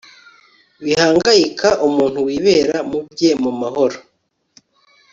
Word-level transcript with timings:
bihangayika 0.83 1.69
umuntu 1.87 2.17
wibera 2.27 2.77
mu 2.89 2.99
bye 3.09 3.29
mu 3.43 3.51
mahoro 3.61 3.97